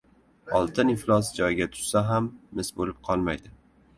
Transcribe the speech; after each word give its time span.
•Oltin 0.59 0.91
iflos 0.93 1.27
joyga 1.41 1.67
tushsa 1.75 2.03
ham 2.09 2.31
mis 2.61 2.75
bo‘lib 2.79 3.03
qolmaydi. 3.11 3.55